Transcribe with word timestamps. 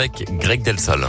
avec 0.00 0.24
Greg 0.38 0.62
Delsol. 0.62 1.06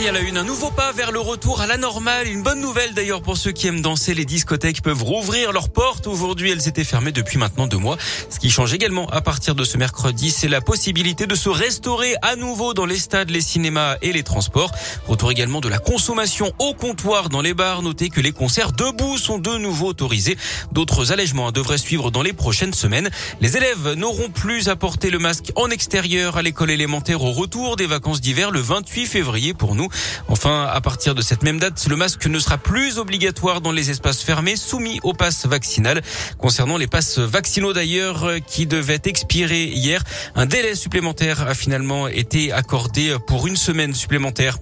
Et 0.00 0.08
à 0.08 0.12
la 0.12 0.20
une, 0.20 0.36
un 0.36 0.44
nouveau 0.44 0.70
pas 0.70 0.92
vers 0.92 1.10
le 1.10 1.18
retour 1.18 1.60
à 1.60 1.66
la 1.66 1.76
normale. 1.76 2.28
Une 2.28 2.44
bonne 2.44 2.60
nouvelle 2.60 2.94
d'ailleurs 2.94 3.20
pour 3.20 3.36
ceux 3.36 3.50
qui 3.50 3.66
aiment 3.66 3.80
danser. 3.80 4.14
Les 4.14 4.24
discothèques 4.24 4.80
peuvent 4.80 5.02
rouvrir 5.02 5.50
leurs 5.50 5.70
portes. 5.70 6.06
Aujourd'hui, 6.06 6.52
elles 6.52 6.68
étaient 6.68 6.84
fermées 6.84 7.10
depuis 7.10 7.36
maintenant 7.36 7.66
deux 7.66 7.78
mois. 7.78 7.96
Ce 8.30 8.38
qui 8.38 8.48
change 8.48 8.72
également 8.72 9.08
à 9.08 9.22
partir 9.22 9.56
de 9.56 9.64
ce 9.64 9.76
mercredi, 9.76 10.30
c'est 10.30 10.46
la 10.46 10.60
possibilité 10.60 11.26
de 11.26 11.34
se 11.34 11.48
restaurer 11.48 12.14
à 12.22 12.36
nouveau 12.36 12.74
dans 12.74 12.86
les 12.86 12.96
stades, 12.96 13.30
les 13.30 13.40
cinémas 13.40 13.96
et 14.00 14.12
les 14.12 14.22
transports. 14.22 14.70
Retour 15.08 15.32
également 15.32 15.60
de 15.60 15.68
la 15.68 15.78
consommation 15.78 16.52
au 16.60 16.74
comptoir 16.74 17.28
dans 17.28 17.42
les 17.42 17.54
bars. 17.54 17.82
Notez 17.82 18.08
que 18.08 18.20
les 18.20 18.32
concerts 18.32 18.70
debout 18.70 19.18
sont 19.18 19.38
de 19.38 19.58
nouveau 19.58 19.88
autorisés. 19.88 20.38
D'autres 20.70 21.10
allègements 21.10 21.50
devraient 21.50 21.76
suivre 21.76 22.12
dans 22.12 22.22
les 22.22 22.32
prochaines 22.32 22.72
semaines. 22.72 23.10
Les 23.40 23.56
élèves 23.56 23.94
n'auront 23.94 24.30
plus 24.30 24.68
à 24.68 24.76
porter 24.76 25.10
le 25.10 25.18
masque 25.18 25.50
en 25.56 25.70
extérieur 25.70 26.36
à 26.36 26.42
l'école 26.42 26.70
élémentaire 26.70 27.24
au 27.24 27.32
retour 27.32 27.74
des 27.74 27.86
vacances 27.86 28.20
d'hiver 28.20 28.52
le 28.52 28.60
28 28.60 29.06
février 29.06 29.54
pour 29.54 29.74
nous. 29.74 29.87
Enfin, 30.28 30.68
à 30.70 30.80
partir 30.80 31.14
de 31.14 31.22
cette 31.22 31.42
même 31.42 31.58
date, 31.58 31.86
le 31.88 31.96
masque 31.96 32.26
ne 32.26 32.38
sera 32.38 32.58
plus 32.58 32.98
obligatoire 32.98 33.60
dans 33.60 33.72
les 33.72 33.90
espaces 33.90 34.22
fermés 34.22 34.56
soumis 34.56 35.00
au 35.02 35.12
pass 35.12 35.46
vaccinal. 35.46 36.02
Concernant 36.38 36.76
les 36.76 36.86
passes 36.86 37.18
vaccinaux 37.18 37.72
d'ailleurs, 37.72 38.24
euh, 38.24 38.38
qui 38.38 38.66
devaient 38.66 39.00
expirer 39.04 39.64
hier, 39.64 40.02
un 40.34 40.46
délai 40.46 40.74
supplémentaire 40.74 41.46
a 41.46 41.54
finalement 41.54 42.08
été 42.08 42.52
accordé 42.52 43.16
pour 43.26 43.46
une 43.46 43.56
semaine 43.56 43.94
supplémentaire. 43.94 44.58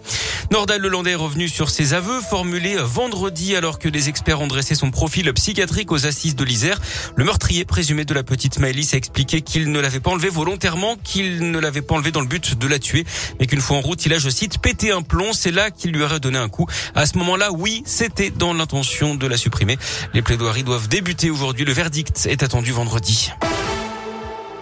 Nordal 0.51 0.81
Lelandais 0.81 1.13
est 1.13 1.17
revenu 1.17 1.49
sur 1.49 1.71
ses 1.71 1.95
aveux 1.95 2.21
formulés 2.21 2.77
vendredi 2.77 3.57
alors 3.57 3.79
que 3.79 3.89
les 3.89 4.09
experts 4.09 4.41
ont 4.41 4.47
dressé 4.47 4.75
son 4.75 4.91
profil 4.91 5.33
psychiatrique 5.33 5.91
aux 5.91 6.07
assises 6.07 6.37
de 6.37 6.45
l'Isère. 6.45 6.81
Le 7.17 7.25
meurtrier 7.25 7.65
présumé 7.65 8.05
de 8.05 8.15
la 8.15 8.23
petite 8.23 8.59
Maëlys 8.59 8.95
a 8.95 8.97
expliqué 8.97 9.43
qu'il 9.43 9.73
ne 9.73 9.81
l'avait 9.81 10.01
pas 10.01 10.11
enlevé 10.11 10.29
volontairement, 10.29 10.97
qu'il 11.03 11.51
ne 11.51 11.59
l'avait 11.59 11.83
pas 11.83 11.95
enlevé 11.97 12.13
dans 12.13 12.21
le 12.21 12.27
but 12.27 12.59
de 12.59 12.67
la 12.67 12.79
tuer, 12.79 13.05
mais 13.41 13.47
qu'une 13.47 13.61
fois 13.61 13.79
en 13.79 13.81
route, 13.81 14.05
il 14.07 14.13
a, 14.13 14.19
je 14.19 14.31
cite, 14.31 14.59
pété 14.59 14.93
un 14.93 15.03
plomb. 15.03 15.16
C'est 15.33 15.51
là 15.51 15.71
qu'il 15.71 15.93
lui 15.93 16.03
aurait 16.03 16.21
donné 16.21 16.39
un 16.39 16.49
coup. 16.49 16.67
À 16.95 17.07
ce 17.07 17.17
moment-là, 17.19 17.51
oui, 17.53 17.83
c'était 17.87 18.31
dans 18.31 18.53
l'intention 18.53 19.15
de 19.15 19.27
la 19.27 19.37
supprimer. 19.37 19.79
Les 20.15 20.23
plaidoiries 20.23 20.65
doivent 20.65 20.89
débuter 20.89 21.31
aujourd'hui. 21.31 21.65
Le 21.65 21.73
verdict 21.73 22.27
est 22.27 22.43
attendu 22.43 22.73
vendredi. 22.73 23.31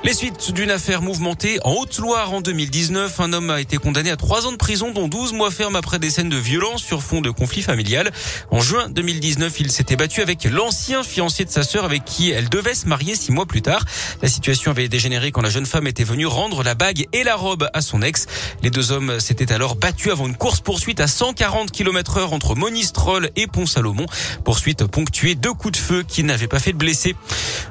Les 0.04 0.12
suites 0.12 0.52
d'une 0.52 0.70
affaire 0.70 1.00
mouvementée 1.00 1.58
en 1.64 1.72
Haute-Loire 1.72 2.34
en 2.34 2.42
2019. 2.42 3.20
Un 3.20 3.32
homme 3.32 3.48
a 3.48 3.58
été 3.58 3.78
condamné 3.78 4.10
à 4.10 4.16
trois 4.16 4.46
ans 4.46 4.52
de 4.52 4.58
prison, 4.58 4.90
dont 4.90 5.08
12 5.08 5.32
mois 5.32 5.50
ferme 5.50 5.76
après 5.76 5.98
des 5.98 6.10
scènes 6.10 6.28
de 6.28 6.36
violence 6.36 6.82
sur 6.82 7.02
fond 7.02 7.22
de 7.22 7.30
conflit 7.30 7.62
familial. 7.62 8.12
En 8.50 8.60
juin 8.60 8.90
2019, 8.90 9.60
il 9.60 9.72
s'était 9.72 9.96
battu 9.96 10.20
avec 10.20 10.44
l'ancien 10.44 11.02
fiancé 11.04 11.46
de 11.46 11.50
sa 11.50 11.62
sœur 11.62 11.86
avec 11.86 12.04
qui 12.04 12.30
elle 12.30 12.50
devait 12.50 12.74
se 12.74 12.86
marier 12.86 13.14
six 13.14 13.32
mois 13.32 13.46
plus 13.46 13.62
tard. 13.62 13.82
La 14.22 14.28
situation 14.28 14.70
avait 14.70 14.88
dégénéré 14.88 15.32
quand 15.32 15.42
la 15.42 15.50
jeune 15.50 15.66
femme 15.66 15.86
était 15.86 16.04
venue 16.04 16.26
rendre 16.26 16.62
la 16.62 16.74
bague 16.74 17.06
et 17.12 17.24
la 17.24 17.36
robe 17.36 17.68
à 17.72 17.80
son 17.80 18.02
ex. 18.02 18.26
Les 18.62 18.70
deux 18.70 18.92
hommes 18.92 19.20
s'étaient 19.20 19.52
alors 19.52 19.76
battus 19.76 20.12
avant 20.12 20.26
une 20.26 20.36
course 20.36 20.60
poursuite 20.60 21.00
à 21.00 21.06
140 21.06 21.70
km 21.70 22.18
heure 22.18 22.32
entre 22.32 22.54
Monistrol 22.54 23.30
et 23.36 23.46
Pont-Salomon. 23.46 24.06
Poursuite 24.44 24.84
ponctuée 24.86 25.34
deux 25.34 25.52
coups 25.52 25.78
de 25.78 25.84
feu 25.84 26.04
qui 26.06 26.22
n'avaient 26.24 26.48
pas 26.48 26.58
fait 26.58 26.72
de 26.72 26.78
blessés. 26.78 27.16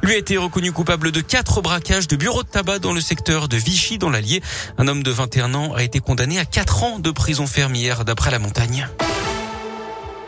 Lui 0.02 0.14
a 0.14 0.18
été 0.18 0.38
reconnu 0.38 0.72
coupable 0.72 1.12
de 1.12 1.22
quatre 1.22 1.62
braquages 1.62 2.08
de 2.08 2.16
bureau 2.16 2.44
de 2.44 2.48
tabac 2.50 2.80
dans 2.80 2.94
le 2.94 3.02
secteur 3.02 3.48
de 3.48 3.58
Vichy 3.58 3.98
dans 3.98 4.10
l'Allier. 4.10 4.42
Un 4.78 4.88
homme 4.88 5.04
de 5.04 5.12
21 5.12 5.54
ans 5.54 5.74
a 5.74 5.84
été 5.84 6.00
condamné 6.00 6.40
à 6.40 6.46
4 6.46 6.84
ans 6.84 7.00
de 7.00 7.12
prison 7.12 7.48
fermière 7.48 8.06
d'après 8.06 8.32
la 8.32 8.40
montagne. 8.40 8.88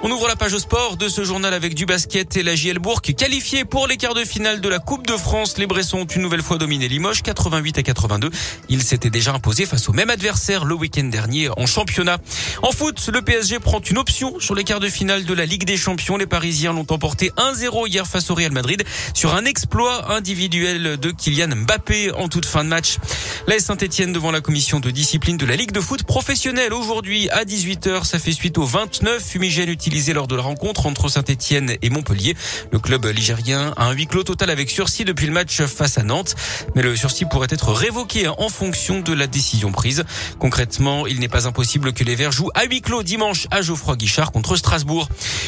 On 0.07 0.11
ouvre 0.11 0.27
la 0.27 0.35
page 0.35 0.55
sport 0.59 0.97
de 0.97 1.09
ce 1.09 1.23
journal 1.23 1.51
avec 1.51 1.73
du 1.73 1.87
basket 1.87 2.37
et 2.37 2.43
la 2.43 2.53
JL 2.53 2.77
Bourg 2.77 3.01
qualifiée 3.01 3.65
pour 3.65 3.87
les 3.87 3.97
quarts 3.97 4.13
de 4.13 4.23
finale 4.23 4.61
de 4.61 4.69
la 4.69 4.77
Coupe 4.77 5.07
de 5.07 5.17
France. 5.17 5.57
Les 5.57 5.65
Bressons 5.65 5.97
ont 5.97 6.05
une 6.05 6.21
nouvelle 6.21 6.43
fois 6.43 6.59
dominé 6.59 6.87
Limoges 6.87 7.23
88 7.23 7.79
à 7.79 7.81
82. 7.81 8.29
Ils 8.69 8.83
s'étaient 8.83 9.09
déjà 9.09 9.33
imposés 9.33 9.65
face 9.65 9.89
au 9.89 9.93
même 9.93 10.11
adversaire 10.11 10.63
le 10.63 10.75
week-end 10.75 11.05
dernier 11.05 11.49
en 11.57 11.65
championnat. 11.65 12.19
En 12.61 12.71
foot, 12.71 13.09
le 13.11 13.23
PSG 13.23 13.57
prend 13.57 13.79
une 13.79 13.97
option 13.97 14.39
sur 14.39 14.53
les 14.53 14.63
quarts 14.63 14.79
de 14.79 14.89
finale 14.89 15.25
de 15.25 15.33
la 15.33 15.47
Ligue 15.47 15.65
des 15.65 15.75
Champions. 15.75 16.17
Les 16.17 16.27
Parisiens 16.27 16.71
l'ont 16.71 16.85
emporté 16.91 17.31
1-0 17.37 17.87
hier 17.87 18.05
face 18.05 18.29
au 18.29 18.35
Real 18.35 18.51
Madrid 18.51 18.83
sur 19.15 19.33
un 19.33 19.45
exploit 19.45 20.13
individuel 20.13 20.99
de 20.99 21.09
Kylian 21.09 21.47
Mbappé 21.47 22.11
en 22.11 22.29
toute 22.29 22.45
fin 22.45 22.63
de 22.63 22.69
match. 22.69 22.97
La 23.47 23.57
Saint-Etienne 23.57 24.13
devant 24.13 24.29
la 24.29 24.41
commission 24.41 24.79
de 24.79 24.91
discipline 24.91 25.37
de 25.37 25.47
la 25.47 25.55
Ligue 25.55 25.71
de 25.71 25.81
foot 25.81 26.03
professionnelle 26.03 26.73
aujourd'hui 26.73 27.27
à 27.31 27.43
18h. 27.43 28.03
Ça 28.03 28.19
fait 28.19 28.33
suite 28.33 28.59
au 28.59 28.65
29 28.65 29.23
fumigènes 29.23 29.69
utilisés 29.69 29.94
lors 30.13 30.27
de 30.27 30.35
la 30.35 30.41
rencontre 30.41 30.87
entre 30.87 31.07
Saint-Etienne 31.09 31.77
et 31.81 31.89
Montpellier. 31.89 32.35
Le 32.71 32.79
club 32.79 33.05
ligérien 33.05 33.73
a 33.77 33.85
un 33.85 33.93
huis 33.93 34.07
clos 34.07 34.23
total 34.23 34.49
avec 34.49 34.69
sursis 34.69 35.05
depuis 35.05 35.25
le 35.25 35.31
match 35.31 35.61
face 35.61 35.97
à 35.97 36.03
Nantes. 36.03 36.35
Mais 36.75 36.81
le 36.81 36.95
sursis 36.95 37.25
pourrait 37.25 37.47
être 37.49 37.71
révoqué 37.71 38.27
en 38.27 38.49
fonction 38.49 38.99
de 38.99 39.13
la 39.13 39.27
décision 39.27 39.71
prise. 39.71 40.03
Concrètement, 40.39 41.07
il 41.07 41.19
n'est 41.19 41.29
pas 41.29 41.47
impossible 41.47 41.93
que 41.93 42.03
les 42.03 42.15
Verts 42.15 42.33
jouent 42.33 42.51
à 42.55 42.65
huis 42.65 42.81
clos 42.81 43.03
dimanche 43.03 43.47
à 43.51 43.61
Geoffroy 43.61 43.95
Guichard 43.95 44.31
contre 44.31 44.57
Strasbourg. 44.57 45.07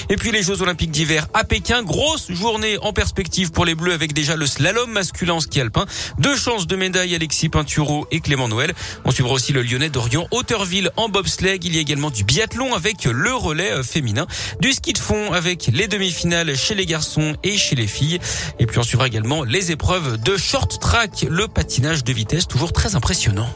Et 0.09 0.16
puis 0.16 0.31
les 0.31 0.44
Jeux 0.44 0.62
Olympiques 0.62 0.91
d'hiver 0.91 1.28
à 1.34 1.44
Pékin. 1.44 1.84
Grosse 1.84 2.31
journée 2.31 2.78
en 2.81 2.94
perspective 2.94 3.52
pour 3.52 3.66
les 3.66 3.75
Bleus 3.75 3.94
avec 3.94 4.13
déjà 4.13 4.36
le 4.36 4.46
slalom 4.46 4.91
masculin 4.91 5.40
ski 5.40 5.59
alpin. 5.59 5.86
Deux 6.19 6.38
chances 6.38 6.68
de 6.68 6.75
médaille 6.75 7.16
Alexis 7.16 7.50
Pinturo 7.50 8.07
et 8.12 8.22
Clément 8.22 8.47
Noël. 8.47 8.74
On 9.03 9.12
suivra 9.12 9.34
aussi 9.34 9.52
le 9.52 9.62
Lyonnais 9.62 9.90
d'Orient 9.90 10.28
Hauteurville 10.31 10.91
en 10.96 11.09
bobsleigh. 11.09 11.59
Il 11.63 11.75
y 11.75 11.80
a 11.80 11.81
également 11.81 12.12
du 12.12 12.24
biathlon 12.24 12.74
avec 12.74 13.06
le 13.06 13.34
relais 13.34 13.72
euh, 13.72 13.84
féminin, 13.84 14.26
du 14.59 14.73
ski 14.73 14.93
de 14.93 14.97
fond 14.97 15.33
avec 15.33 15.69
les 15.73 15.88
demi-finales 15.88 16.55
chez 16.55 16.75
les 16.75 16.85
garçons 16.85 17.35
et 17.43 17.57
chez 17.57 17.75
les 17.75 17.88
filles. 17.88 18.19
Et 18.59 18.65
puis 18.65 18.79
on 18.79 18.83
suivra 18.83 19.07
également 19.07 19.43
les 19.43 19.71
épreuves 19.71 20.21
de 20.21 20.38
short 20.38 20.79
track, 20.79 21.25
le 21.29 21.47
patinage 21.47 22.03
de 22.03 22.13
vitesse, 22.13 22.47
toujours 22.47 22.73
très 22.73 22.95
impressionnant. 22.95 23.49